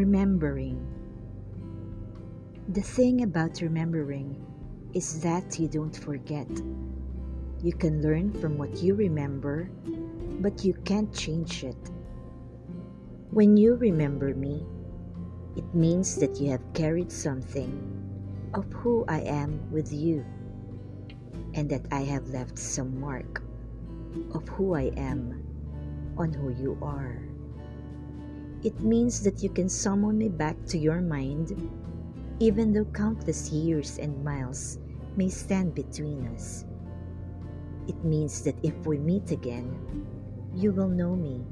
Remembering. 0.00 0.80
The 2.72 2.80
thing 2.80 3.20
about 3.20 3.60
remembering 3.60 4.32
is 4.94 5.20
that 5.20 5.60
you 5.60 5.68
don't 5.68 5.94
forget. 5.94 6.48
You 7.62 7.74
can 7.74 8.00
learn 8.00 8.32
from 8.32 8.56
what 8.56 8.80
you 8.82 8.94
remember, 8.94 9.68
but 10.40 10.64
you 10.64 10.72
can't 10.88 11.12
change 11.12 11.64
it. 11.64 11.76
When 13.28 13.58
you 13.58 13.74
remember 13.74 14.34
me, 14.34 14.64
it 15.54 15.68
means 15.74 16.16
that 16.16 16.40
you 16.40 16.50
have 16.50 16.72
carried 16.72 17.12
something 17.12 17.76
of 18.54 18.72
who 18.72 19.04
I 19.06 19.20
am 19.20 19.70
with 19.70 19.92
you, 19.92 20.24
and 21.52 21.68
that 21.68 21.84
I 21.92 22.00
have 22.08 22.26
left 22.30 22.58
some 22.58 22.98
mark 22.98 23.42
of 24.32 24.48
who 24.48 24.72
I 24.72 24.96
am 24.96 25.44
on 26.16 26.32
who 26.32 26.48
you 26.56 26.78
are. 26.80 27.29
It 28.62 28.78
means 28.80 29.22
that 29.22 29.42
you 29.42 29.48
can 29.48 29.70
summon 29.70 30.18
me 30.18 30.28
back 30.28 30.56
to 30.66 30.78
your 30.78 31.00
mind, 31.00 31.56
even 32.40 32.72
though 32.72 32.84
countless 32.84 33.50
years 33.50 33.98
and 33.98 34.22
miles 34.22 34.78
may 35.16 35.30
stand 35.30 35.74
between 35.74 36.26
us. 36.28 36.66
It 37.88 38.04
means 38.04 38.42
that 38.42 38.56
if 38.62 38.74
we 38.84 38.98
meet 38.98 39.30
again, 39.30 39.74
you 40.54 40.72
will 40.72 40.88
know 40.88 41.16
me. 41.16 41.42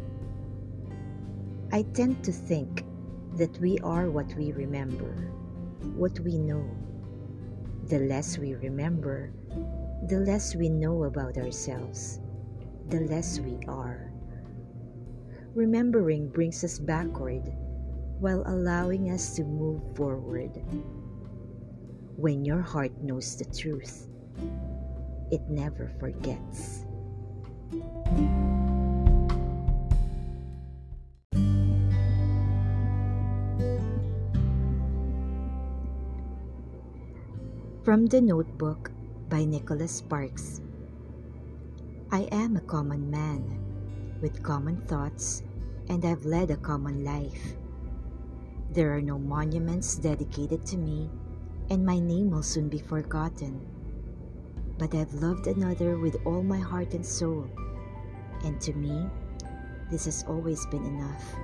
I 1.72 1.82
tend 1.94 2.22
to 2.24 2.32
think 2.32 2.84
that 3.36 3.58
we 3.58 3.78
are 3.78 4.10
what 4.10 4.34
we 4.36 4.52
remember, 4.52 5.32
what 5.96 6.20
we 6.20 6.36
know. 6.36 6.64
The 7.86 8.00
less 8.00 8.36
we 8.36 8.54
remember, 8.54 9.32
the 10.08 10.18
less 10.18 10.54
we 10.54 10.68
know 10.68 11.04
about 11.04 11.38
ourselves, 11.38 12.20
the 12.88 13.00
less 13.00 13.40
we 13.40 13.58
are. 13.66 14.12
Remembering 15.54 16.28
brings 16.28 16.62
us 16.62 16.78
backward 16.78 17.42
while 18.20 18.42
allowing 18.46 19.10
us 19.10 19.34
to 19.36 19.44
move 19.44 19.80
forward. 19.96 20.50
When 22.16 22.44
your 22.44 22.60
heart 22.60 22.92
knows 23.02 23.36
the 23.36 23.44
truth, 23.46 24.08
it 25.30 25.42
never 25.48 25.90
forgets. 25.98 26.84
From 37.84 38.06
the 38.06 38.20
Notebook 38.20 38.90
by 39.30 39.44
Nicholas 39.44 39.92
Sparks 39.92 40.60
I 42.12 42.28
am 42.32 42.56
a 42.56 42.60
common 42.60 43.10
man 43.10 43.67
with 44.20 44.42
common 44.42 44.82
thoughts, 44.82 45.42
and 45.88 46.04
I've 46.04 46.24
led 46.24 46.50
a 46.50 46.56
common 46.56 47.04
life. 47.04 47.56
There 48.70 48.94
are 48.94 49.02
no 49.02 49.18
monuments 49.18 49.96
dedicated 49.96 50.66
to 50.66 50.76
me, 50.76 51.10
and 51.70 51.84
my 51.84 51.98
name 51.98 52.30
will 52.30 52.42
soon 52.42 52.68
be 52.68 52.78
forgotten 52.78 53.60
but 54.78 54.94
I've 54.94 55.12
loved 55.14 55.48
another 55.48 55.98
with 55.98 56.16
all 56.24 56.42
my 56.42 56.58
heart 56.58 56.94
and 56.94 57.04
soul, 57.04 57.50
and 58.44 58.60
to 58.60 58.72
me, 58.72 59.06
this 59.90 60.04
has 60.04 60.24
always 60.28 60.64
been 60.66 60.84
enough. 60.84 61.34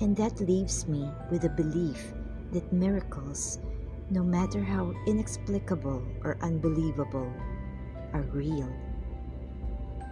And 0.00 0.16
that 0.16 0.40
leaves 0.40 0.88
me 0.88 1.10
with 1.30 1.44
a 1.44 1.50
belief 1.50 2.14
that 2.52 2.72
miracles, 2.72 3.58
no 4.10 4.22
matter 4.22 4.64
how 4.64 4.94
inexplicable 5.06 6.02
or 6.24 6.38
unbelievable, 6.40 7.30
are 8.14 8.24
real 8.32 8.72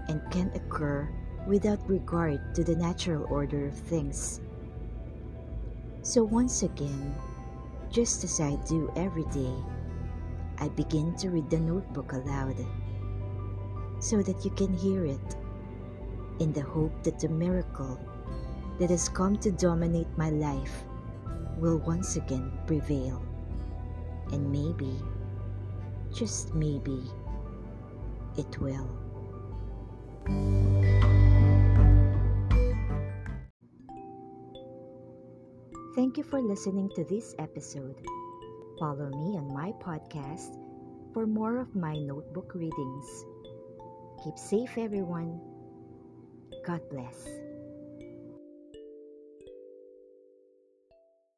and 0.09 0.21
can 0.31 0.51
occur 0.55 1.09
without 1.47 1.89
regard 1.89 2.55
to 2.55 2.65
the 2.65 2.77
natural 2.77 3.27
order 3.31 3.67
of 3.67 3.75
things. 3.75 4.41
So, 6.03 6.25
once 6.25 6.63
again, 6.63 7.15
just 7.91 8.25
as 8.25 8.41
I 8.41 8.57
do 8.69 8.91
every 8.97 9.25
day, 9.27 9.55
I 10.59 10.69
begin 10.69 11.15
to 11.17 11.31
read 11.31 11.51
the 11.51 11.61
notebook 11.61 12.13
aloud 12.13 12.57
so 14.01 14.23
that 14.23 14.45
you 14.45 14.51
can 14.51 14.73
hear 14.73 15.05
it 15.05 15.37
in 16.41 16.53
the 16.53 16.63
hope 16.63 17.03
that 17.05 17.21
the 17.21 17.29
miracle 17.29 17.99
that 18.79 18.91
has 18.91 19.09
come 19.09 19.37
to 19.39 19.53
dominate 19.53 20.09
my 20.17 20.31
life 20.31 20.85
will 21.59 21.79
once 21.79 22.17
again 22.17 22.51
prevail. 22.67 23.23
And 24.33 24.51
maybe, 24.51 25.01
just 26.13 26.55
maybe, 26.55 27.03
it 28.37 28.59
will. 28.59 28.91
Thank 35.95 36.17
you 36.17 36.25
for 36.25 36.41
listening 36.41 36.89
to 36.95 37.05
this 37.05 37.35
episode. 37.39 38.01
Follow 38.79 39.11
me 39.11 39.37
on 39.37 39.53
my 39.53 39.73
podcast 39.73 40.57
for 41.13 41.27
more 41.27 41.59
of 41.59 41.77
my 41.77 41.93
notebook 41.93 42.55
readings. 42.55 43.27
Keep 44.25 44.39
safe, 44.39 44.79
everyone. 44.79 45.39
God 46.65 46.81
bless. 46.89 47.42